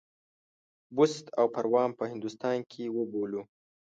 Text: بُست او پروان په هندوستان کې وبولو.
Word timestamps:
بُست 0.95 1.25
او 1.39 1.45
پروان 1.55 1.89
په 1.99 2.03
هندوستان 2.11 2.57
کې 2.71 2.83
وبولو. 2.97 3.41